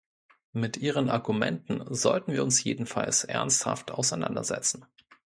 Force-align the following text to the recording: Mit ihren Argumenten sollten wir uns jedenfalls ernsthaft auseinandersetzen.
Mit 0.53 0.77
ihren 0.77 1.11
Argumenten 1.11 1.83
sollten 1.93 2.33
wir 2.33 2.41
uns 2.43 2.63
jedenfalls 2.63 3.23
ernsthaft 3.23 3.91
auseinandersetzen. 3.91 4.87